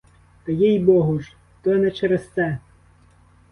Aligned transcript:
Та, 0.45 0.51
їй-богу 0.51 1.19
ж, 1.19 1.33
то 1.61 1.69
не 1.75 1.91
через 1.91 2.29
це! 2.29 2.57